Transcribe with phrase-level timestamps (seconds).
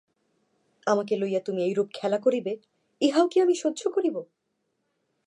[0.87, 2.53] আমাকে লইয়া তুমি এইরূপ খেলা করিবে,
[3.01, 4.15] ইহাও কি আমি সহ্য করিব।